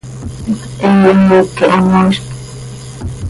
He 0.79 0.87
yaniiqui 1.03 1.63
hamoizct. 1.73 2.25